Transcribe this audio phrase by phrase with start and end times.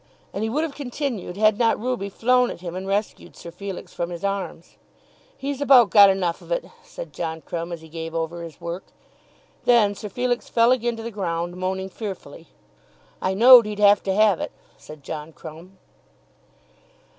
[0.33, 3.93] And he would have continued had not Ruby flown at him and rescued Sir Felix
[3.93, 4.77] from his arms.
[5.37, 8.85] "He's about got enough of it," said John Crumb as he gave over his work.
[9.65, 12.47] Then Sir Felix fell again to the ground, moaning fearfully.
[13.21, 15.77] "I know'd he'd have to have it," said John Crumb.